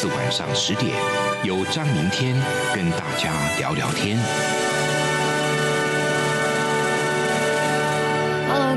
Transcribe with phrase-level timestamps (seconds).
[0.00, 0.96] 四晚上十点，
[1.42, 2.32] 由张明天
[2.72, 4.16] 跟大家聊聊天。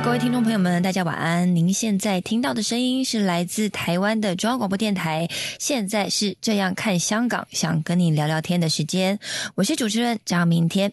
[0.03, 1.55] 各位听众朋友们，大家晚安。
[1.55, 5.29] 您现在听到的声音是来自台湾的中央广播电台。
[5.59, 9.19] 现在是这样看香港，想跟你聊聊天的时间。
[9.53, 10.91] 我是主持人张明天。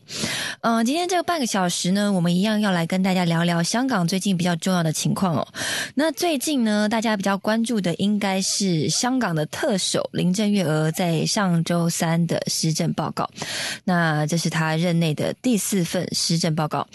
[0.60, 5.48] 嗯，今天这个半个小时呢，我们一样要来跟大家聊聊香港最近比较重要的情况哦。
[5.94, 13.28] 那最近呢，大家比较关注的应该是香港的特首林郑月娥在上周三的施政报告。
[13.84, 16.86] 那这是他任内的第四份施政报告。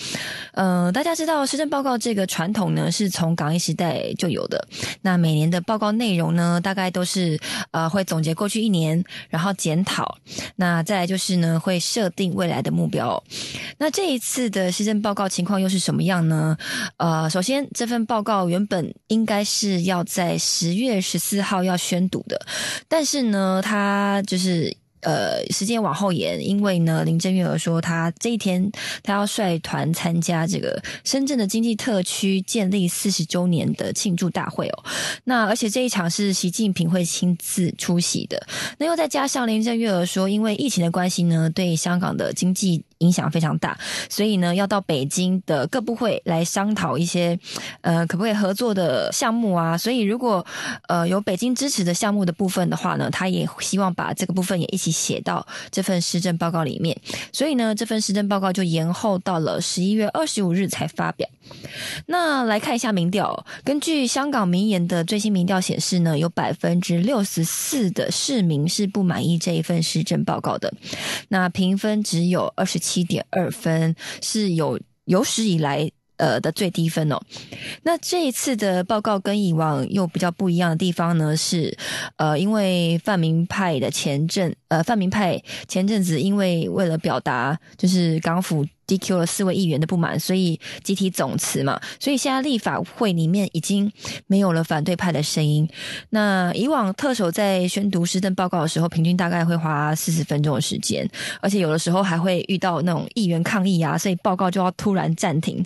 [0.51, 1.97] 嗯，大家知道施政报告。
[2.03, 4.67] 这个传统呢，是从港英时代就有的。
[5.03, 7.39] 那每年的报告内容呢，大概都是
[7.71, 10.17] 呃会总结过去一年，然后检讨。
[10.57, 13.23] 那再来就是呢，会设定未来的目标。
[13.77, 16.57] 那这一次的施政报告情况又是什么样呢？
[16.97, 22.45] 呃，首先这份报告原本应该是要在十月十四号要宣读的，
[22.89, 24.75] 但是呢，它就是。
[25.03, 28.71] 呃，时间往后延，因为呢，林郑月娥说，她这一天
[29.03, 34.83] 她要率团参加这个深圳的经济特区建立四十周年的庆祝大会哦。
[35.23, 38.41] 那而且这一场是习近平会亲自出席的。
[38.77, 42.83] 那又再加上林郑月娥说，因为疫情的关系呢，对香港的经济。
[43.03, 43.77] 影响非常大，
[44.09, 47.37] 所以呢，要到北京的各部会来商讨一些，
[47.81, 49.77] 呃，可不可以合作的项目啊？
[49.77, 50.45] 所以如果
[50.87, 56.97] 呃有北京支持的项目的部分的话呢，他也希望把这个部分也一起写到这份施政报告里面。
[57.33, 61.27] 所以呢，这份施政报告就延后到了十一月二十五日才发表。
[62.05, 70.73] 那来看一下民调，根据香港民研的最新民调显示呢，有百分之六十四的市民是不满意这一份施政报告的，
[71.27, 72.92] 那评分只有二十七。
[72.93, 77.19] 七点二分是有有史以来呃的最低分哦。
[77.81, 81.75] 那这一次的报告跟以往又比较不一样的地方呢，是
[82.17, 88.63] 呃，因为泛民派的前阵呃泛民派前阵子因为为了表达就是港府。
[88.87, 91.79] DQ 了四位议员的不满，所以集体总辞嘛。
[91.99, 93.91] 所以现在立法会里面已经
[94.27, 95.67] 没有了反对派的声音。
[96.09, 101.09] 那以往特首在宣读施政报告的时候，平均大概会花四十分钟的时间，
[101.41, 105.63] 而且有的时候还会遇到那种议员抗议啊，所以报告就要突然暂停。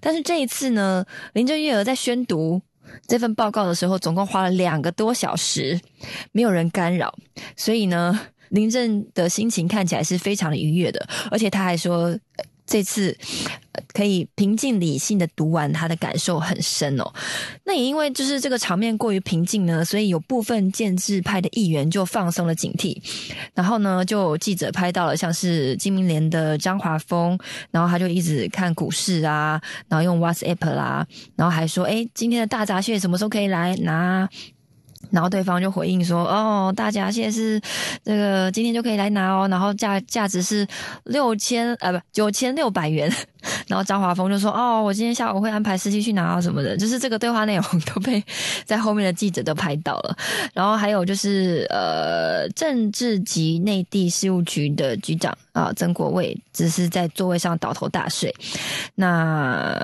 [0.00, 2.60] 但是这一次呢，林郑月娥在宣读
[3.06, 5.80] 这份报告的时候，总共花了两个多小时，
[6.30, 7.12] 没有人干扰，
[7.56, 12.16] 所以呢，林郑的心情看起来是非常的愉悦的，而且他还说。
[12.72, 13.14] 这次
[13.92, 17.12] 可以平静理性的读完，他的感受很深哦。
[17.64, 22.96] 那也因为就是这个场面过于平静呢，所以有部分建制派的议员就放松了警惕。
[23.52, 27.38] 然后呢，就记者拍到了像是金明联的张华峰，
[27.70, 31.06] 然后他就一直看股市啊，然后用 WhatsApp 啦，
[31.36, 34.26] 然后还说：“哎，今天的大闸蟹什么时候可以来拿？”
[35.12, 37.60] 然后对方就回应说：“哦，大闸蟹是
[38.02, 40.66] 这个今天就可以来拿哦，然后价价值是
[41.04, 43.12] 六千呃不九千六百元。
[43.66, 48.22] ”然后张华峰就说：“哦，我今天下午会安排司机去拿啊什么的。”就是这个对话内容都被
[48.64, 50.16] 在后面的记者都拍到了。
[50.54, 58.34] 然后还有就是呃，政治及内地事务局的局长啊曾国卫只是在座位上倒头大睡。
[58.94, 59.78] 那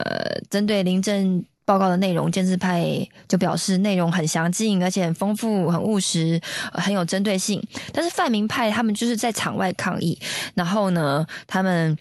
[0.48, 1.44] 针对林郑。
[1.68, 2.82] 报告的内容，建制派
[3.28, 6.40] 就表示内容很详尽，而且很丰富、很务实、
[6.72, 7.62] 很有针对性。
[7.92, 10.18] 但是泛民派他们就是在场外抗议，
[10.54, 11.94] 然后呢，他们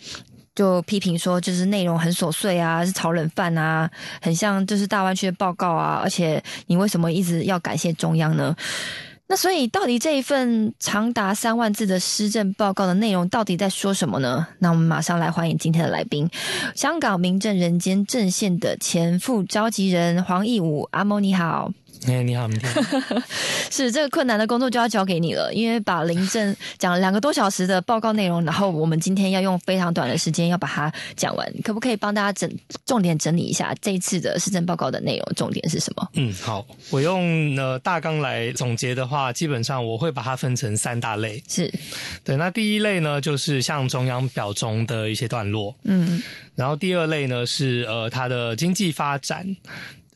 [0.55, 3.91] 就批评说，就是内容很琐碎啊，是炒冷饭啊，
[4.22, 8.55] 很像就是大湾区的报告啊，而且你为什么一直要感谢中央呢？
[9.29, 14.47] 那所以，到底这一份长达三万字的施政报告的内容到底在说什么呢？
[14.59, 16.29] 那我们马上来欢迎今天的来宾，
[16.74, 21.72] 香港民政人间阵线的前副召集人黄义武阿莫，你好。
[22.05, 22.72] 哎，你好，明天
[23.72, 32.49] 是这个困难的工作就要交给你了，因为把临阵讲了两个多小时的报告内容，然后我们今天要用非常短的时间要把它讲完，可不可以帮大家整
[32.85, 36.08] 重点整理一下这一次的市政报告的内容重点是什么？
[36.14, 41.44] 嗯，好，我用呃大纲来总结的话，基本上我会把它分成三大类。
[41.49, 41.72] 是
[42.23, 46.22] 对，那第一类呢，就是像中央表中的一些段落，嗯，
[46.55, 49.46] 然后第二类呢是呃它的经济发展。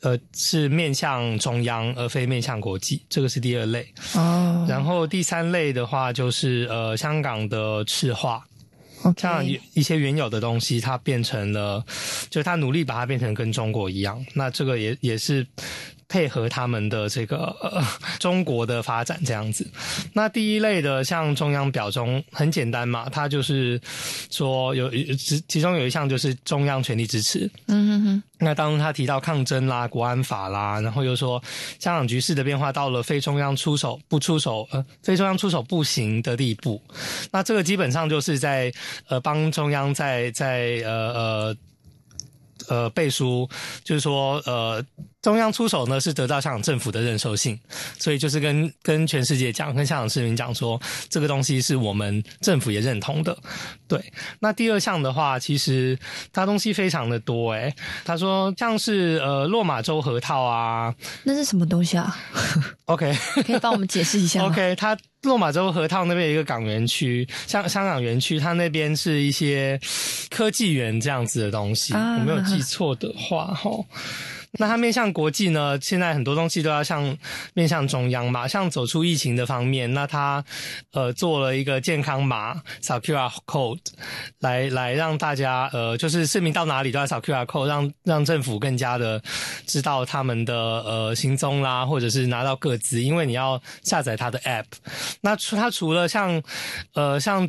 [0.02, 3.86] 呃，是面向中央而非面向国际，这个是第二类。
[4.14, 8.44] 哦，然后第三类的话，就是呃香港的赤化，
[9.16, 9.44] 像
[9.74, 11.84] 一些原有的东西，它变成了，
[12.30, 14.24] 就是他努力把它变成跟中国一样。
[14.34, 15.46] 那这个也也是。
[16.12, 17.82] 配合他们的这个呃
[18.20, 19.66] 中国的发展这样子，
[20.12, 23.80] 那第一类的像中央表中很简单嘛，它就是
[24.30, 28.22] 说有其其中有一项就是中央全力支持，嗯哼哼。
[28.38, 31.42] 那当中他提到抗争啦、国安法啦，然后又说
[31.78, 36.82] 香港局势的变化到了非中央出手不出手呃非中央出手不行的地步，
[37.30, 38.70] 那这个基本上就是在
[39.08, 41.56] 呃帮中央在在呃呃。
[42.68, 43.48] 呃，背书
[43.82, 44.80] 就是说，呃，
[45.22, 47.58] 中央出手呢是得到香港政府的认受性，
[47.98, 53.36] 所以就是跟跟全世界讲，跟香港市民讲说，这个东西是我们政府也认同的。
[53.86, 54.02] 对，
[54.40, 55.98] 那第二项的话，其实
[56.32, 57.72] 它东西非常的多，诶
[58.04, 62.18] 他说像是呃，落马洲河套啊，那是什么东西啊
[62.86, 63.16] ？OK，
[63.46, 64.44] 可以帮我们解释一下？
[64.46, 64.98] OK，它。
[65.22, 69.80] 落马洲河套那边有一个港园区，香香港园区，它那边是一些
[70.30, 73.70] 科技园这样子的东西，我没有记错的话，哈。
[74.58, 75.78] 那它面向国际呢？
[75.80, 77.16] 现在很多东西都要向
[77.54, 80.44] 面向中央嘛，像走出疫情的方面，那它
[80.92, 83.78] 呃做了一个健康码，扫 QR code，
[84.40, 89.22] 来来让大家呃就是市民到哪里都要扫 QR code，让让政府更加的
[89.66, 94.66] 知道他们的呃行踪啦，或者是拿到各自，因为你要下载它的 app。
[95.22, 96.42] 那除它除了像
[96.94, 97.48] 呃像。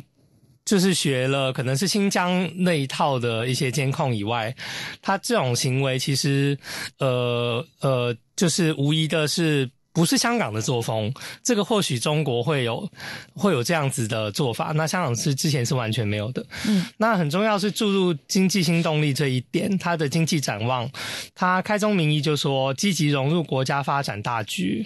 [0.64, 4.54] 就是学了可能是新疆那一套的一些监控以外，
[5.02, 6.58] 他这种行为其实，
[6.98, 11.12] 呃呃，就是无疑的是不是香港的作风？
[11.42, 12.90] 这个或许中国会有
[13.34, 16.44] 会有这样子的做法，那香港是之前是完全没有的。
[16.66, 20.90] 嗯，那很重要是注入经济新动力这一点，它的经济展望，
[21.34, 24.84] 它开宗明义就说积极融入国家发展大局，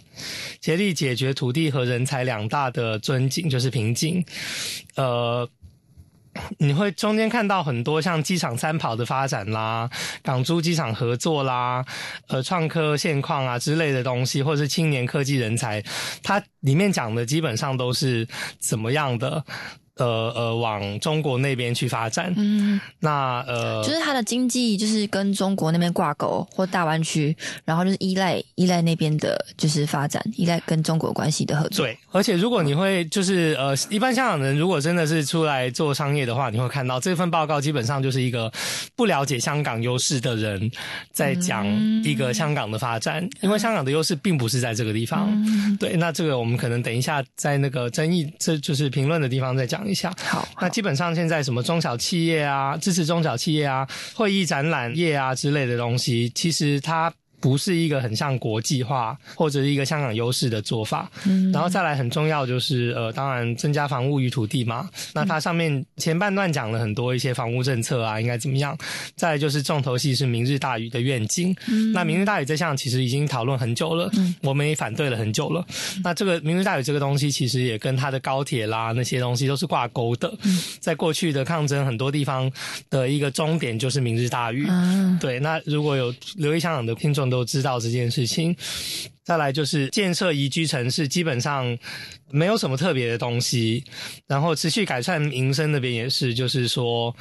[0.61, 4.25] 竭力解决土地和人才两大的樽颈，就是瓶颈，
[4.97, 5.49] 呃。
[6.58, 9.88] 你会中间看到很多像机场三跑的发展啦，
[10.23, 11.85] 港珠机场合作啦，
[12.29, 15.82] 呃，创科现况啊之类的东西，或者是青年科技人才，
[16.23, 18.26] 它里面讲的基本上都是
[18.58, 19.44] 怎么样的。
[19.99, 31.85] 呃呃，往中国那边去发展，嗯，那呃，就是它的经济就是跟中国那边挂钩，或大湾区，然后就是依赖依赖那边的，就是发展，依赖跟中国关系的合作。
[31.85, 38.53] 对，而且如果你会就是呃，一般香港人如果真的是出来做商业的话，你会看到这份报告基本上就是一个
[38.95, 40.71] 不了解香港优势的人
[41.11, 41.67] 在讲
[42.05, 45.29] 一个香港的发展，因为香港的优势并不是在这个地方。
[45.81, 49.88] 对，那这个我们可能等一下在那个争议，这就是评论的地方再讲。
[49.88, 57.12] 一下好，那基本上现在什么中小企业啊，支持中小企业啊，会议展览业啊之类的东西，其实它。
[57.40, 64.88] 不是一个很像国际化或者是一个香港优势的做法，嗯，然后再来很重要就是呃，当然增加房屋与土地嘛。
[65.14, 68.76] 那它上面前半段讲了很多一些房屋政策啊，应该怎么样？
[69.14, 71.55] 再就是重头戏是明日大屿的愿景。
[71.69, 75.64] 嗯，那明日大屿这项其实已经讨论很久了，嗯，我们也反对了很久了。
[76.02, 80.32] 那这个明日大屿这个东西其实也跟它的高铁啦那些东西都是挂钩的。
[80.43, 82.50] 嗯，在过去的抗争很多地方
[82.90, 84.67] 的一个终点就是明日大屿。
[84.69, 85.38] 嗯，对。
[85.38, 88.08] 那如果有留意香港的听众都知道这件。
[88.08, 88.56] 事情，
[89.23, 91.76] 再来就是建设宜居城市，基本上
[92.30, 93.85] 没有什么特别的东西。
[94.26, 97.14] 然后持续改善民生那边也是，就是说，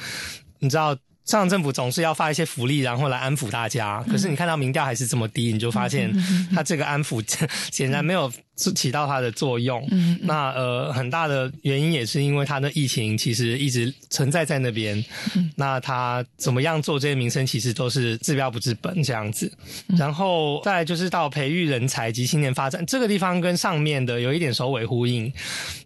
[0.60, 4.02] 你知道，上政府总是要发一些福利，然后来安抚大家。
[4.08, 6.10] 可是你看到民调还是这么低，你就发现
[6.54, 7.22] 他这个安抚
[7.70, 8.32] 显然没有。
[8.58, 15.02] 是起到它的作用，嗯，那呃很大的原因也是因为它的疫情其实一直存在在那边，
[15.36, 19.50] 嗯，那它怎么样做这些民生其实都是治标不治本这样子，
[19.96, 25.32] 然后再来就是到培育人才及青年发展这个地方跟上面的有一点首尾呼应，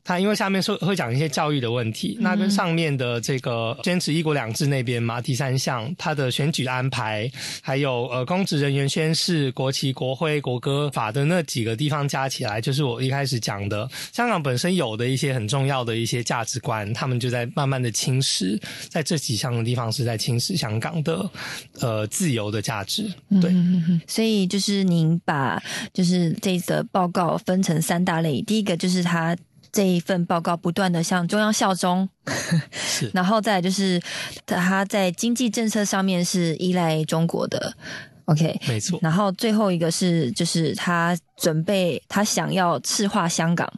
[0.03, 12.62] 它因为下面说会讲一些教育的问题，那跟上面的这个坚持一国两制那边嘛，第三项它的选举安排，还有呃公职人员宣誓国旗国徽国歌法的那几个地方加起来。
[12.63, 21.29] 就是我一开始讲的，香港本身有的一些很重要的一些价值观，他们就在慢慢的侵蚀，在这几项的地方是在侵蚀香港的
[21.81, 23.13] 呃自由的价值。
[23.41, 23.53] 对，
[24.07, 29.37] 所以就是您把就是这则报告分成三大类，第一个就是他。
[29.75, 32.07] 这一份报告不断的向中央效忠，
[32.71, 33.99] 是， 然后再就是
[34.45, 37.75] 他在经济政策上面是依赖中国的
[38.33, 38.99] ，OK，没错。
[39.03, 43.71] 然后最后一个是就是他准备他想要赤化香港，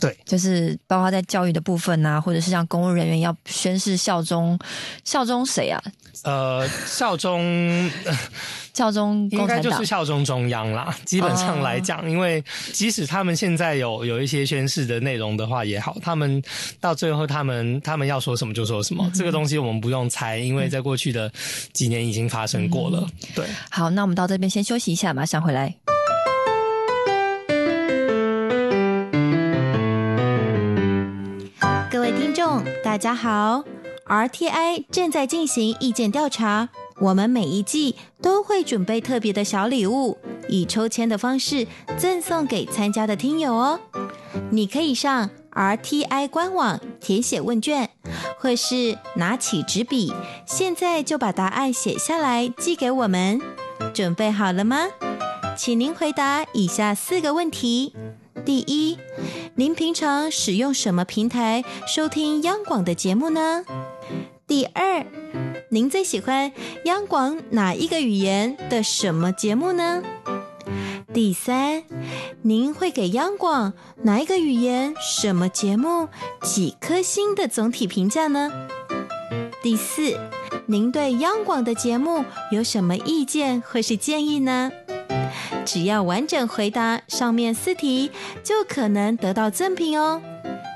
[0.00, 4.58] 对，就是包括在教育的部分啊，或者是像公务人员要宣誓效忠，
[5.04, 5.82] 效忠谁啊？
[6.24, 7.90] 呃，效忠。
[8.72, 10.96] 效忠应该就是效忠中央啦。
[11.04, 12.42] 基本上来讲，因为
[12.72, 16.42] 即使他们现在有有一些宣誓的内容的话也好，他们
[16.80, 19.10] 到最后他们他们要说什么就说什么。
[19.14, 21.30] 这个东西我们不用猜，因为在过去的
[21.74, 23.06] 几年已经发生过了。
[23.34, 25.74] 对，好，那我们到这边先休息一下，马上回来。
[31.90, 33.62] 各位听众，大家好
[34.06, 36.68] ，RTI 正在进行意见调查。
[37.00, 40.18] 我们每一季都会准备特别的小礼物，
[40.48, 41.66] 以抽签的方式
[41.96, 43.80] 赠送给参加的听友哦。
[44.50, 47.90] 你可以上 RTI 官网填写问卷，
[48.38, 50.12] 或是拿起纸笔，
[50.46, 53.40] 现在就把答案写下来寄给我们。
[53.92, 54.86] 准备好了吗？
[55.56, 57.94] 请您回答以下四个问题：
[58.44, 58.96] 第一，
[59.56, 63.64] 您平常使用什么平台收听央广的节目呢？
[64.46, 65.04] 第二。
[65.70, 66.52] 您最喜欢
[66.84, 70.02] 央广哪一个语言的什么节目呢？
[71.14, 71.84] 第三，
[72.42, 73.72] 您会给央广
[74.02, 76.08] 哪一个语言什么节目
[76.42, 78.50] 几颗星的总体评价呢？
[79.62, 80.18] 第四，
[80.66, 84.70] 您对央广的节目有什么意见或是建议呢？
[85.64, 88.10] 只要完整回答上面四题，
[88.42, 90.20] 就可能得到赠品哦。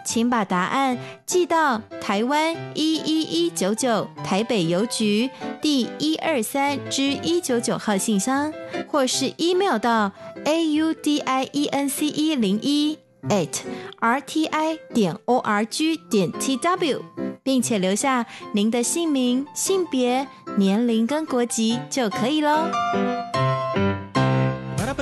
[0.06, 0.96] 请把答案
[1.26, 5.28] 寄到台湾一一一九九台北邮局
[5.60, 8.52] 第一二三之一九九号信箱，
[8.86, 10.12] 或是 email 到
[10.44, 12.96] a u d i e n c e 零一
[13.28, 13.58] at
[13.98, 17.02] r t i 点 o r g 点 t w，
[17.42, 22.70] 并且留下您的姓名、性别、年龄跟国籍就可以喽。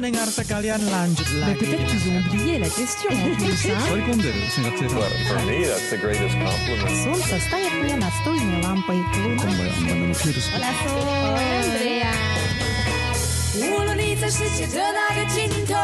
[0.04, 1.64] pendengar sekalian lanjut lagi.
[1.64, 3.72] Peut-être qu'ils ont oublié la question en plus.
[5.28, 6.92] For me, that's the greatest compliment.
[7.04, 9.00] Солнце стоит мне настольной лампой.
[10.52, 11.08] Hola, Sol.
[11.40, 12.12] Andrea.
[13.60, 15.76] 无论你在世界的哪个尽头，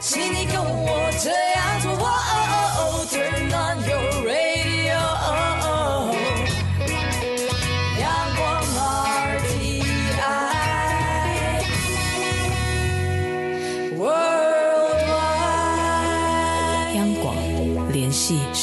[0.00, 2.51] 请你跟我这样做。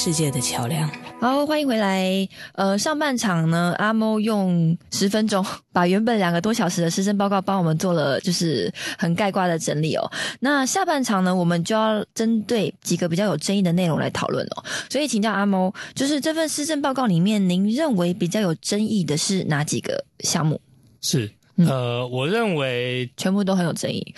[0.00, 0.90] 世界的桥梁。
[1.20, 2.26] 好，欢迎回来。
[2.54, 10.10] 呃，上半场呢，阿猫用十分钟把原本两个多小时的施政报告帮我们做了，就是很概括的整理哦。
[10.40, 14.64] 那下半场呢，我们就要针对几个比较有争议的内容来讨论哦。
[14.88, 20.58] 所以，请教阿猫，就是这份施政报告里面，您认为比较有争议的是哪几个项目？
[21.02, 21.30] 是。
[21.68, 24.14] 呃，我认为全部都很有争议。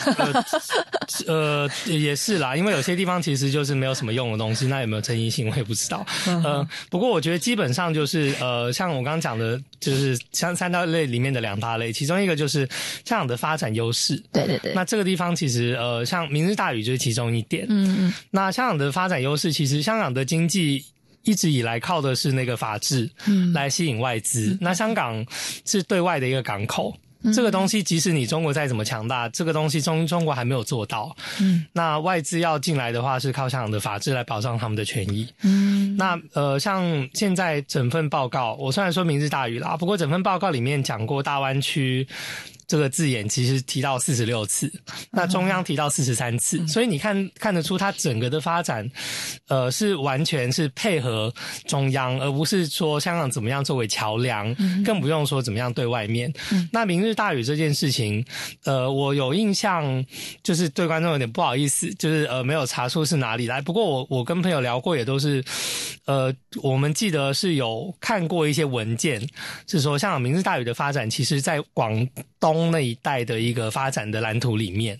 [1.27, 6.07] 呃，也是啦，因为有些地方其实就是没有什么用的东西，那有没有争议性我也不知道。
[6.27, 12.67] 呃，不过我觉得基本上就是呃，像我刚刚讲的，就是像三大类里面的两大类，其中一个就是
[13.05, 14.23] 香港的发展优势。
[14.33, 14.73] 对对对。
[14.75, 17.67] 那这个地方其实呃，像明日大雨就是其中一点。
[17.69, 18.15] 嗯嗯。
[18.31, 20.85] 那香港的发展优势，其实香港的经济
[21.25, 24.57] 一直以来靠的是那个法治，嗯，来吸引外资。
[24.61, 25.25] 那香港
[25.65, 26.97] 是对外的一个港口。
[27.35, 31.15] 这个东西，即使你中国再怎么强大，这个东西中中国还没有做到。
[31.41, 35.29] 嗯，那外资要进来的话，是靠香港的法治来保障他们的权益。
[35.43, 42.07] 嗯，那呃，像现在整份报告，我虽然说明日大雨啦，不过整份报告里面讲过大湾区。
[42.73, 44.73] 这个字眼其实提到四十六次，
[45.11, 48.91] 那中央提到四十三次，所以你看看得出它整个的发展，
[49.49, 51.31] 呃，是完全是配合
[51.67, 56.33] 中央，而不是说香港怎么样作为桥梁，更不用说怎么样对外面。
[56.73, 58.25] 那明日大雨这件事情，
[58.65, 60.03] 呃，我有印象，
[60.43, 63.61] 就是对观众有点不好意思，就是呃没有查出是哪里来。
[63.61, 65.45] 不过我我跟朋友聊过，也都是，
[66.07, 69.21] 呃，我们记得是有看过一些文件，
[69.67, 72.09] 是说香港明日大雨的发展，其实在广
[72.41, 72.62] 东。
[72.71, 74.99] 那一带的一个发展的蓝图里面，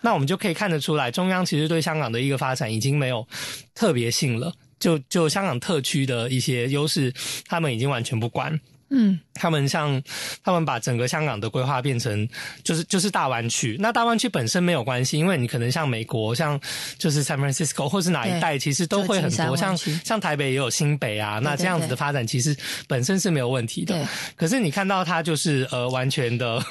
[0.00, 3.26] 那我们就可以看得出来，中央其实对香港的一个发展已经没有
[3.74, 7.12] 特别性了，就就香港特区的一些优势，
[7.46, 8.58] 他们已经完全不管。
[8.94, 10.00] 嗯，他们像
[10.42, 12.26] 他们把整个香港的规划变成
[12.62, 13.76] 就是就是大湾区。
[13.78, 16.58] 那大湾区本身没有关系，因为你可能像美国，像
[16.96, 19.56] 就是 San Francisco 或是哪一带，其实都会很多。
[19.56, 24.08] 像像台北也有新北啊，那这样子的发展其实本身是没有问题的。
[24.36, 26.64] 可是你看到它就是呃完全的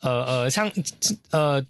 [0.00, 0.70] 呃呃像
[1.30, 1.64] 呃。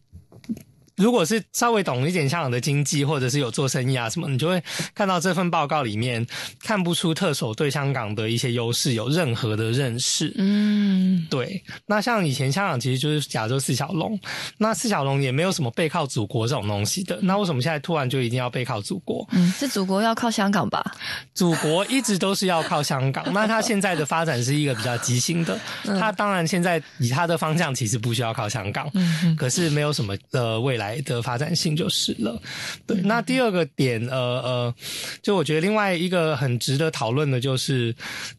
[0.96, 4.62] 如果是稍微懂一点香港的经济，或者是有做生意啊什么，你就会
[4.94, 6.25] 看到这份报告里面
[6.62, 10.32] 看不出特首对香港的一些优势有任何的认识。
[10.37, 11.62] 嗯，对。
[11.87, 14.18] 那像以前香港其实就是亚洲四小龙，
[14.58, 17.18] 那四小龙也没有什么背靠祖国这种东西的。
[17.22, 19.26] 那为什么现在突然就一定要背靠祖国？
[19.32, 20.84] 嗯，是祖国要靠香港吧？
[21.32, 23.32] 祖国一直都是要靠香港。
[23.32, 30.81] 那它现在的发展是一个比较急性的，它当然现在以它的方向其实不需要靠香港，嗯，可是没有什么呃未来。
[30.82, 32.42] 来的发展性就是了，
[32.84, 32.96] 对。
[33.02, 34.74] 那第二个点，呃呃，
[35.22, 37.94] 就我觉得另外一个很值得讨论的就是，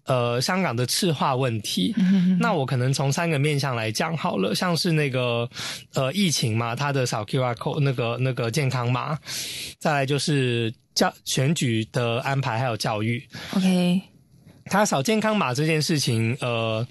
[0.06, 1.96] 呃，香港的赤化问题。
[2.42, 5.50] 那我可能从三个面向来讲好了，像是那个
[5.94, 9.18] 呃疫情嘛，它的扫 QR code 那个那个健康码，
[9.80, 13.26] 再来就是教选举的安排还有教育。
[13.56, 14.02] OK，
[14.66, 16.86] 他扫健康码这件事情，呃。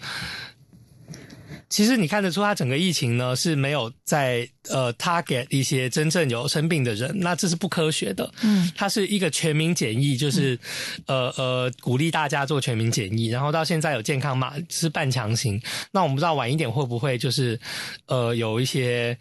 [1.73, 8.31] 其实你看得出，它整个疫情呢是没有在呃 target 一些真正有生病的人，那这是不科学的。
[8.43, 10.59] 嗯，它是一个全民检疫，就是
[11.07, 15.59] 呃呃鼓励大家做全民检疫，然后到现在有健康码是半强行。
[15.91, 17.59] 那我们不知道晚一点会不会就是
[18.05, 19.17] 呃有一些。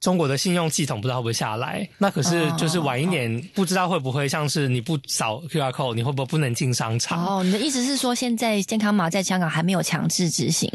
[0.00, 7.24] 中国的信用系统不知道会不会下来，那可是就是晚一点，不知道会不会像是你不扫 QR code，你会不会不能进商场？
[7.24, 10.70] 哦，你的意思是说，现在健康码在香港还没有强制执行？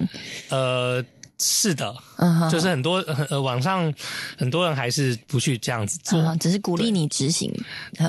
[0.49, 1.03] 呃，
[1.39, 2.97] 是的，嗯，就是很多
[3.29, 3.93] 呃网上
[4.37, 7.49] 很多人还是不去这样子做，只是鼓励你执行。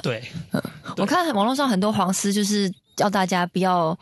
[0.02, 0.22] 对，
[0.96, 2.72] 我看网络上很多黄丝就是。
[2.96, 3.96] 叫大家不要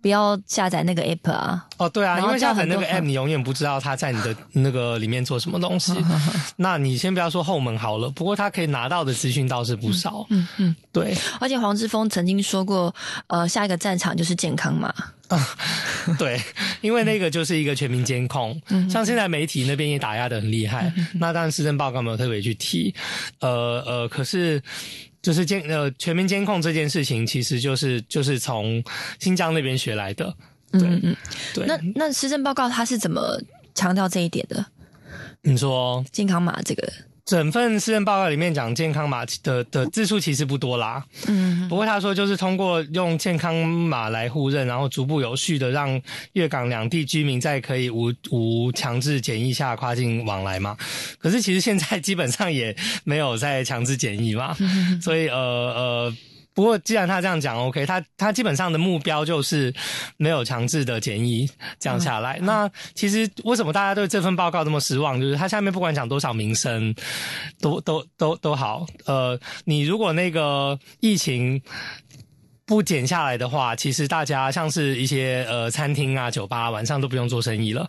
[0.00, 1.66] 不要下载那个 app 啊！
[1.78, 5.92] 哦，对啊，因为下载那个 app，你永远不知道它在你的那个里面做什么东西。
[6.56, 10.26] 那你先不要说后门好了，不过他可以拿到的资讯倒是不少。
[10.30, 11.16] 嗯嗯，对。
[11.40, 12.94] 而且黄之峰曾经说过，
[13.28, 14.92] 呃，下一个战场就是健康嘛。
[15.28, 15.48] 啊，
[16.18, 16.40] 对，
[16.82, 20.92] 因为那个就是一个全民监控，嗯像现在媒体那边也打压的很厉害。
[21.14, 22.94] 那当然，施政报告没有特别去提。
[23.40, 24.62] 呃呃，可是。
[25.24, 28.84] 就是监呃全民监控这件事情，其实就是就是从
[29.18, 30.36] 新疆那边学来的。
[30.72, 31.16] 嗯嗯，
[31.54, 31.64] 对。
[31.66, 33.40] 那那施政报告他是怎么
[33.74, 34.66] 强调这一点的？
[35.40, 36.92] 你说健康码这个。
[37.24, 46.00] 整份施政报告里面讲健康码的的字数其实不多啦，嗯，不过他说就是通过用健康码来互认，然后逐步有序的让
[46.34, 50.76] 粤港两地居民在可以无无强制检疫下跨境往来嘛。
[51.18, 54.54] 可是其实现在基本上也没有在强制检疫嘛，
[55.00, 56.14] 所以呃呃。
[56.54, 59.74] 不过，既然他这样讲，OK，他他基本上的目标就是
[60.16, 62.38] 没有强制的检疫这样下来。
[62.40, 65.20] 那其实为什么大家对这份报告这么失望？
[65.20, 66.94] 就是他下面不管讲多少民生，
[67.60, 68.86] 都都都都好。
[69.04, 71.60] 呃，你如果那个疫情。
[72.66, 77.88] 不减下来的话，其实大家像是一些呃餐厅啊、酒吧，晚上都不用做生意了。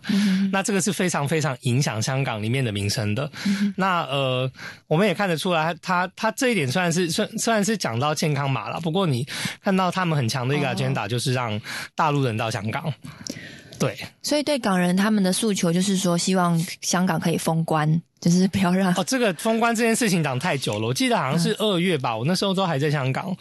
[0.52, 3.30] 那这个是非常非常影响香港里面的民生的。
[3.76, 4.50] 那呃，
[4.86, 9.26] 我们也看得出来，他他这一点虽然是虽虽然是讲到健康码了，不过你
[9.62, 11.58] 看到他们很强的一个 agenda 就是让
[11.94, 12.92] 大陆人到香港。
[13.78, 18.00] 对，所以对港人他们的诉求就是说，希望香港可以封关。
[18.20, 23.36] 就是不要让哦，这个封关这件事情讲太久了，我记得好像是二月吧，我那时候都还在香港，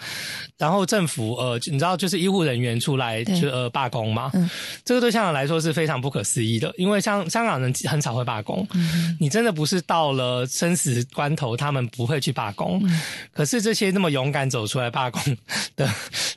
[0.57, 4.31] 然后政府呃，你知道就是医护人员出来就呃罢工嘛，
[4.83, 8.67] 这个对香港来说是非常不可思议的，因为香香港人很少会罢工，
[9.19, 12.83] 你真的不是到了生死关头他们不会去罢工，
[13.33, 15.21] 可是这些那么勇敢走出来罢工
[15.77, 15.89] 的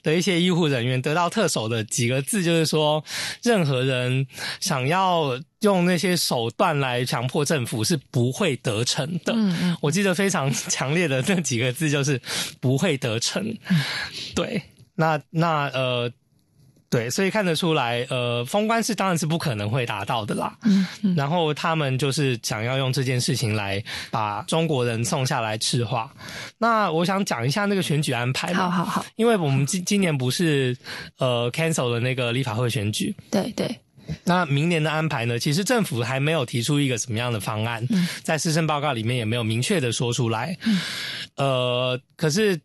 [0.03, 3.05] 的一些医护人员得到特首的几个字就是说，
[3.43, 4.27] 任何人
[4.61, 5.39] 想要。
[5.61, 9.33] 用那些手段来强迫政府是不会得逞的。
[9.35, 12.21] 嗯嗯，我记得非常强烈的那几个字就是
[12.61, 13.57] 不会得逞。
[14.35, 14.63] 对，
[14.95, 16.11] 那那呃，
[16.89, 20.57] 对，所以看得出来，呃，封关是当然是不可能会达到的啦。
[20.63, 26.13] 嗯嗯，然后他们就是想要用这件事情来把中国人送下来赤化。
[26.59, 28.55] 那我想讲一下那个选举安排。
[28.55, 30.77] 好好好，因为我们今今年不是
[31.19, 33.15] 呃 cancel 了那个立法会选举。
[33.31, 33.77] 对对。
[34.25, 35.39] 那明年的安排呢？
[35.39, 37.87] 其实政府还没有提出一个什么样的方案，
[38.23, 40.57] 在施政报告里面也没有明确的说出来。
[41.37, 42.59] 呃，可是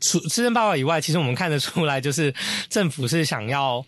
[0.00, 2.34] 除施政报告以外，其实我们看得出来，就是
[2.68, 3.84] 政府是想要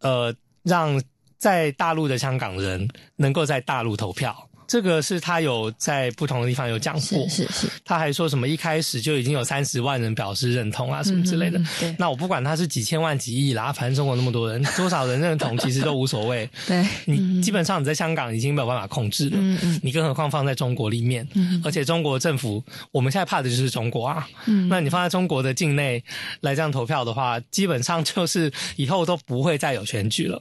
[0.00, 1.00] 呃让
[1.38, 4.47] 在大陆的香港人能够在大陆投票。
[4.68, 11.58] 这个是他有在不同的地方有讲过，是是，他还说什么一开始就已经有三十万人表示认同啊，什么之类的。
[11.80, 16.48] 对，那我不管他是几千万几亿啦，反正中国那么多人，多少人认同其实都无所谓。
[16.68, 19.58] 对，你基本上你在香港已经没有办法控制了，嗯。
[19.62, 26.04] 嗯，你更何况放在中国里面，嗯，而且中国政府我们现在怕的就是中国啊，嗯，那你放在中国的境内
[26.42, 30.40] 来这样投票的话，基本上就是以后都不会再有选举了。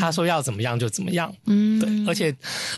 [0.00, 2.34] 他说要怎么样就怎么样，嗯，对，而且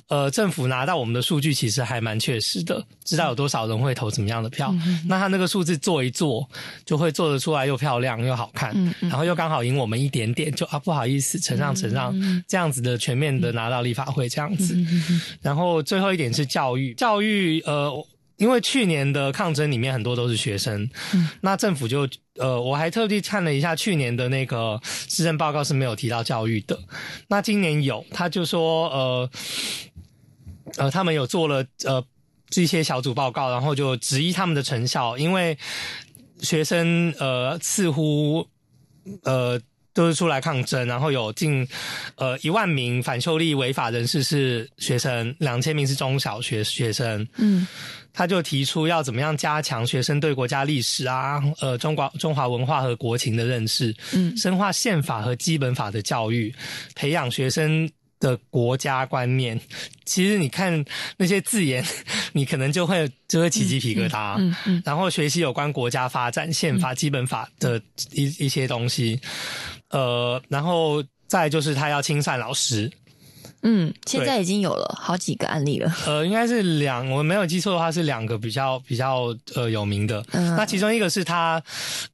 [0.09, 4.75] 呃，政府拿到我们的数据其实还蛮确实的，知道有多少人会投怎么样的票。
[5.07, 6.45] 那他那个数字做一做，
[6.85, 12.13] 就会做得出来又漂亮又好看，然后又刚好赢我们一点点，就啊不好意思，承让承让，
[12.49, 14.77] 这样子的全面的拿到立法会这样子。
[15.41, 17.93] 然后最后一点是教育，教育呃，
[18.39, 20.91] 因为去年的抗争里面很多都是学生，
[21.41, 26.77] 那政府就呃，我还特地看了一下去年的那个施政报告是没有提到教育的，
[27.29, 29.31] 那今年有，他就说呃。
[30.77, 32.03] 呃，他们有做了呃
[32.49, 35.57] 这些小组报告，然后就质疑他们的成效，因为
[36.41, 38.47] 学生呃似乎
[39.25, 39.61] 呃
[39.93, 41.67] 都是出来抗争，然后有近
[42.17, 47.27] 呃一万名反修例违法人士是学生，两千名是中小学学生。
[47.37, 47.67] 嗯，
[48.13, 56.55] 他就提出要怎么样加强学生对国家历史啊，呃中国中华文化和国情的认识，嗯，深化宪法和基本法的教育，
[56.95, 57.89] 培养学生。
[58.21, 59.59] 的国家观念，
[60.05, 60.85] 其实你看
[61.17, 61.83] 那些字眼，
[62.33, 64.37] 你可能就会就会起鸡皮疙瘩。
[64.39, 64.83] 嗯嗯。
[64.85, 67.81] 然后学习有关国家发展、宪法、基本法的
[68.13, 69.19] 一一些东西，
[69.89, 72.93] 呃，然后再就是他要清算老师。
[73.63, 75.91] 嗯，现在已经有了好几个案例了。
[76.07, 80.23] 呃，应该是两，我没有记错的话是两个比较比较呃有名的。
[80.33, 80.55] 嗯。
[80.57, 81.63] 那其中一个是他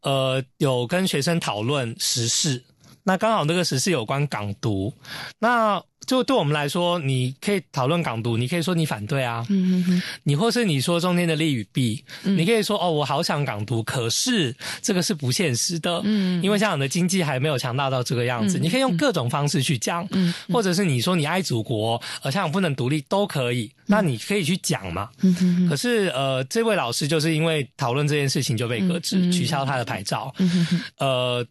[0.02, 2.62] 呃有跟学生讨论时事，
[3.02, 4.94] 那刚好那个时事有关港独，
[5.40, 5.82] 那。
[6.06, 31.46] 就对我们来说，你可以讨论港独，你可以说你反对啊，嗯哼你或是你说中间的利与弊，你可以说哦，我好想港独，可是这个是不现实的，嗯，因为香港的经济还没有强大到这个样子，你可以用各种方式去讲，嗯，或者是你说你爱祖国，而香港不能独立都可以，那你可以去讲嘛，嗯哼可是呃，这位老师就是因为讨论这件事情就被搁置，取消他的牌照，嗯哼呃。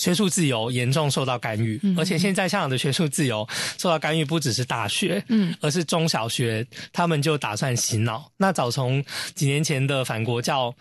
[0.00, 8.32] 学术自由严重受到干预，而且现在香港的学术自由受到干预，不只是大学，嗯，而是中小学，他们就打算洗脑。
[8.38, 10.74] 那早从几年前的反国教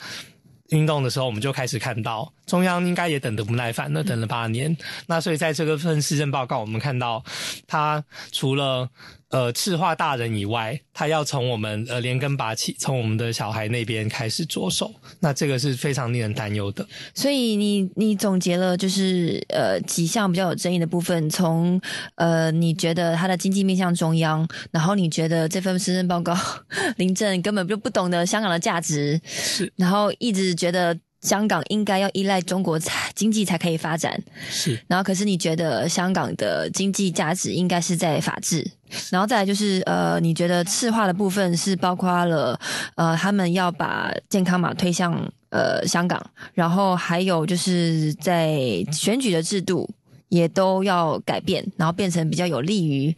[0.69, 4.75] 运动的时候，我们就开始看到中央应该也等得不耐烦了，等了八年。
[5.07, 7.23] 那所以在这个份施政报告，我们看到
[7.67, 8.89] 他除了。
[9.31, 16.83] 呃，赤化大人以外，他要从我们呃连根拔起，从我们的小孩那边开始着手，那这个是非常令人担忧的。
[17.13, 21.79] 所以你你总结了就是呃几项比较有争议的部分，从
[22.15, 26.35] 呃你觉得他的经济面向中央，然后你觉得这份施政报告
[26.97, 30.97] 林郑根本就不懂得香港的价值，是，然后一直觉得。
[31.21, 34.79] 香港应该要依赖中国才经济才可以发展，是。
[34.87, 38.65] 然后，可是你觉得香港的经济价值应该是在法治，
[39.09, 42.59] 然后再来就是呃，你觉得赤化的部分是包括了
[42.95, 48.57] 呃，他们要把健康码推向呃香港，然后还有就是在
[48.91, 49.89] 选举的制度
[50.29, 53.13] 也都要改变，然后变成比较有利于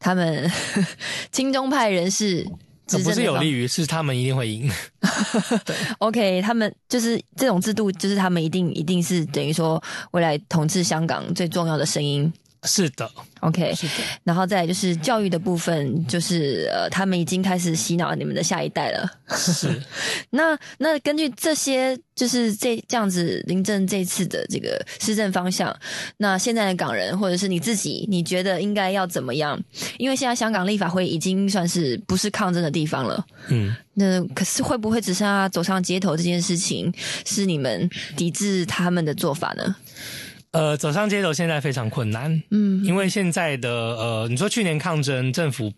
[0.00, 0.50] 他们
[1.30, 2.44] 亲中派人士。
[2.86, 4.70] 不是有利于，是他们一定会赢。
[5.64, 12.32] 对，OK，他们就是这种制度，就是他们一定一定是等于说未来统治香港最重要的声音。
[12.64, 13.92] 是的，OK，是的，
[14.24, 19.10] 然后再就是教育的部分，就是呃，他们已经开始洗脑你们的下一代了。
[19.28, 19.68] 是，
[20.30, 25.74] 那那根据这些，就是这这样子，林郑这次的这个施政方向，
[26.16, 29.62] 那现在的港人或者是你自己，你觉得应该要怎么样？
[29.98, 33.24] 因为现在香港立法会已经算是不是抗争的地方了。
[33.48, 36.90] 嗯，那可是会不会只剩下走上街头这件事情，
[37.26, 39.76] 是你们抵制他们的做法呢？
[40.54, 45.72] 呃，走上街头现在非常困难，嗯，因为现在的呃，你说去年抗争，政府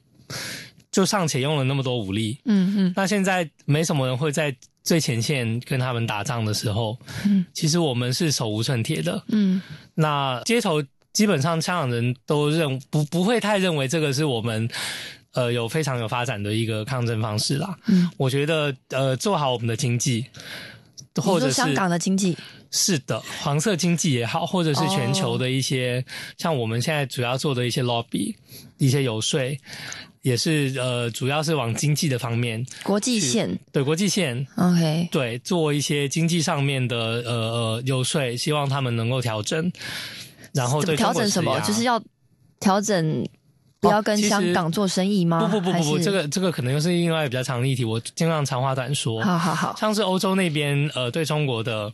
[0.93, 9.63] 就尚且用了那么多武力，嗯嗯，那现在没什么人会在最前线跟他们打仗的时候，嗯，其实我们是手无寸铁的，嗯，
[9.95, 10.83] 那街头
[11.15, 14.69] 基本上香港人都认不不会太认为这个是我们
[15.33, 20.27] 呃有非常有发展的一个抗争方式啦，嗯，我觉得呃做好我们的经济，
[21.23, 22.37] 或者是香港的经济。
[22.71, 26.05] 是的，黄色经济也好，或者是全球的一些，
[26.37, 28.35] 像我们现在主要做的一些 lobby，
[28.79, 29.41] 一些游说，
[30.23, 39.71] 也是呃，主要是往经济的方面，国际线，对国际线，OK，对，做一些经济上面的呃呃游说，希望他们能够调整，
[40.53, 42.03] 然后对调整什么，就是要
[42.61, 43.27] 调整。
[43.87, 45.41] 不要跟香港做生意吗？
[45.41, 49.23] 不不不不不，这个这个可能又是另外比较长的议题，我尽量长话短说。
[49.23, 51.93] 好好好，像是欧洲那边呃，对中国的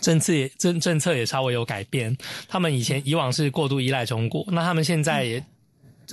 [0.00, 2.16] 政策也政政策也稍微有改变，
[2.48, 5.44] 他们以前以往是过度依赖中国，那他们现在也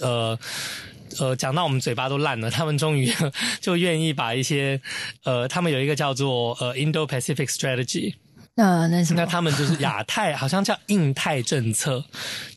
[0.02, 0.38] 呃。
[1.20, 3.12] 呃，讲到我们嘴巴都烂了，他们终于
[3.60, 4.80] 就愿意把一些
[5.26, 8.14] 呃，他们有一个叫做呃 Indo-Pacific Strategy，
[8.56, 9.22] 那那什么？
[9.22, 12.04] 那他们就是亚太，好像叫印太政策，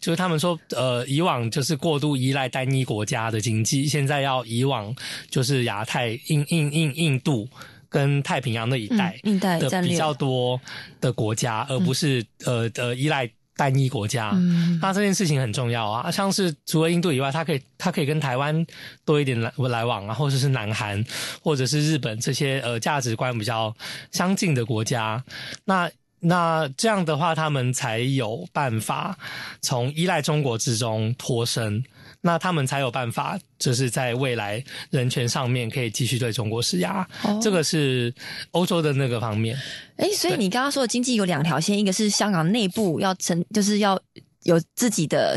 [0.00, 4.94] 就是他们说呃，以往就是过度依赖单一国家的经济，现在要以往
[5.30, 7.48] 就是亚太印印印印度
[7.88, 9.18] 跟太平洋那一带
[9.59, 10.61] 的比较多
[11.00, 13.30] 的国家，而不是呃呃依赖。
[13.56, 14.32] 单一国家，
[14.80, 16.10] 那这件事情很重要啊。
[16.10, 18.66] 像是除了印度以外，它可以它可以跟台湾
[19.04, 21.04] 多一点来来往啊，或者是南韩，
[21.42, 23.74] 或者是日本这些呃价值观比较
[24.10, 25.22] 相近的国家。
[25.64, 25.90] 那
[26.20, 29.16] 那这样的话，他们才有办法
[29.60, 31.84] 从依赖中国之中脱身。
[32.26, 37.06] 那他们才有办法，就是在未来人权上面可以继续对中国施压。
[37.42, 38.12] 这个是
[38.52, 39.54] 欧洲的那个方面。
[39.96, 44.00] 哎，所以你刚刚说的经济有两条线，一个是香港内部要成，就是要
[44.44, 45.37] 有自己的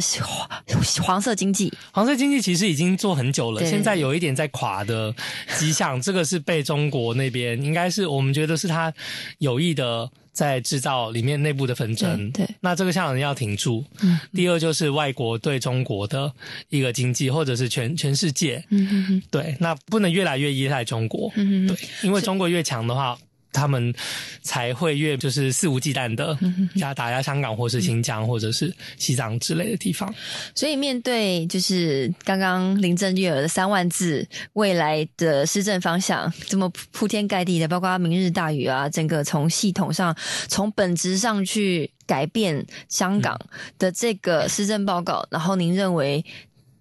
[1.01, 1.73] 黄色经济。
[1.91, 5.13] 黄色经济其实已经做很久了，现在有一点在垮的
[5.57, 5.99] 迹象。
[6.03, 8.93] 这个是被中国那边，应该是我们觉得是他
[9.39, 10.09] 有意的。
[10.37, 13.83] 在制造里面内部的纷争，对，那这个香港人要挺住。
[14.01, 16.31] 嗯，第二就是外国对中国的
[16.69, 23.17] 一个经济，或者是全全世界，嗯嗯嗯，对，那不能越来越依赖中国，嗯嗯，对，因为中国越强的话。
[23.51, 23.93] 他们
[24.41, 26.37] 才会越就是肆无忌惮的
[26.75, 30.13] 压打压香港或是新疆或者是西藏之类的地方。
[30.53, 40.15] 所以面对就是刚刚林郑月娥的三万字未来的施政方向这么铺天盖地的，包括明日大雨啊，整个从系统上
[40.47, 43.39] 从本质上去改变香港
[43.79, 46.23] 的这个施政报告，然后您认为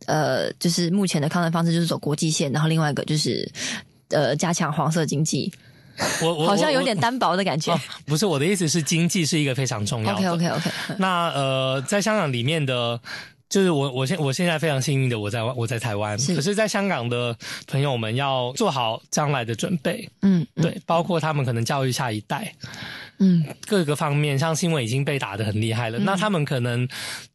[0.07, 3.51] 呃，就是目前的抗战方式就是走国际线，然后另外一个就是
[4.11, 5.53] 呃加强黄色经济。
[6.23, 7.75] 我我好像有点单薄的感觉。
[8.05, 10.31] 不是我的意思是，经济是一个非常重要的。
[10.31, 10.71] OK OK OK。
[10.99, 13.01] 那呃，在香港里面的，
[13.49, 16.17] 就是我我现我现在非常幸运的，我在我在台湾。
[16.19, 20.09] 可是，在香港的朋友们要做好将来的准备。
[20.23, 22.55] 嗯，对，包括他们可能教育下一代。
[23.19, 26.87] 嗯，各个方面，像新闻已经被打得很厉害了，那他们可能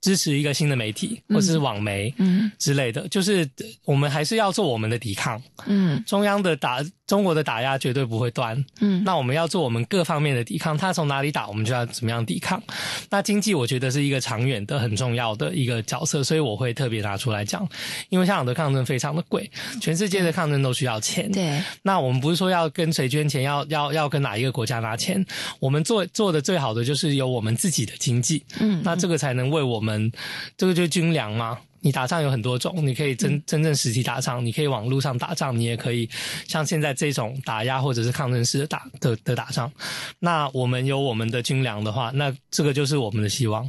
[0.02, 3.48] 支持一个新的媒体，或者是网媒，嗯之类的，就是
[3.86, 5.42] 我们还是要做我们的抵抗。
[5.66, 6.84] 嗯，中央的打。
[7.08, 12.64] 中国的打压绝对不会断，嗯，那我们要做我们各方面的抵抗，他从哪里打，我们就要怎么样抵抗。
[13.10, 17.68] 那经济我觉得是一个长远的很重要的一个角色，所以我会特别拿出来讲，
[18.08, 21.62] 因为香港的抗争非常的贵，全世界的抗争都需要钱，对。
[21.82, 25.22] 那我们不是说要跟谁捐钱，要要要跟哪一个国家拿钱，
[25.60, 30.12] 我们做做的最好的就是有我们自己的经济，嗯，那这个才能为我们，
[30.56, 31.58] 这个就是军粮嘛。
[31.84, 36.08] 你打仗有很多种，你可以真真正实体打仗，你可以网络上打仗，你也可以
[36.48, 39.72] 像现在这种打压或者是抗争式的打的的打仗。
[40.20, 43.68] 那我们有我们的军粮的话，那这个就是我们的希望。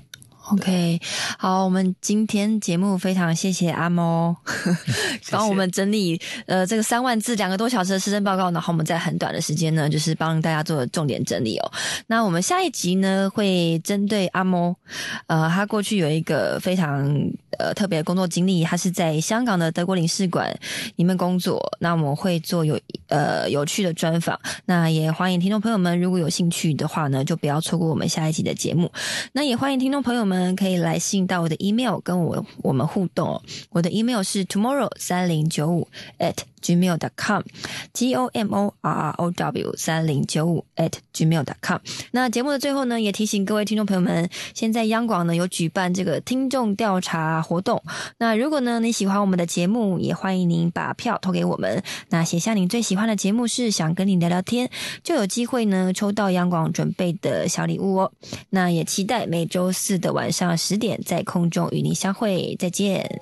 [0.51, 1.01] OK，
[1.39, 4.37] 好，我们今天节目非常谢谢阿猫，
[5.31, 11.73] 帮我们整理呃这个三万字两个多小时的施政报告，然后我们在很短的时间呢，就是帮大家做重点整理哦。
[12.09, 14.75] 那我们下一集呢，会针对阿猫，
[15.29, 17.09] 呃，他过去有一个非常
[17.59, 20.53] 呃特别的工作经历，他是在香港的德国领事馆
[20.97, 21.63] 里面工作。
[21.79, 28.91] 那我们会做有呃有趣的专访，那也欢迎听众朋友们如果有兴趣的话呢，就不要错过我们下一集的节目。
[29.33, 30.32] 那也欢迎听众朋友们。
[30.33, 33.43] 们可以来信到我的 email 跟我我们互动哦。
[33.71, 39.75] 我的 email 是 tomorrow 三零九五 at gmail dot com，g o m o r r o w
[39.77, 41.79] 三零九五 at gmail dot com。
[42.13, 47.83] 那节目的最后呢，也提醒各位听众朋友们，现在央广呢有举办这个听众调查活动。
[48.19, 51.83] 那如果呢你喜欢我们的节目，也欢迎您把票投给我们。
[52.11, 54.71] 那写下你最喜欢的节目是想跟你聊聊天，
[55.03, 58.13] 就有机会呢抽到央广准备的小礼物哦。
[58.51, 62.55] 那也期待每周四的晚上十点在空中与您相会。
[62.59, 63.21] 再见。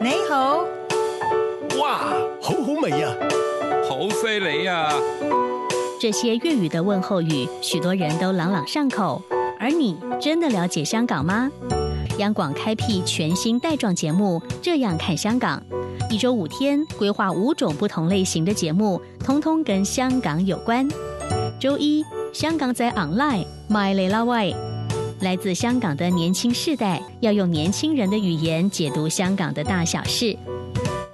[0.00, 0.64] 你好，
[1.80, 1.98] 哇，
[2.40, 3.14] 好好味呀，
[3.88, 4.90] 好犀利呀！
[6.00, 9.20] 这些粤语的问候语，许多人都朗朗上口。
[9.58, 11.50] 而你真的了解香港吗？
[12.20, 15.60] 央广开辟全新带状节目《这样看香港》，
[16.12, 20.86] 一周五天，规划五种不同类型的节目，通通跟香港有关。
[21.58, 24.54] 周一，香港在 online My l a Way。
[25.20, 30.36] 来自香港的年轻世代要用年轻人的语言解读香港的大小事。